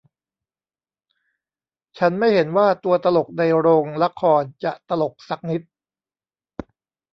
[1.97, 5.61] ฉันไม่เห็นว่าตัวตลกในโรงละครจะตลกสักนิด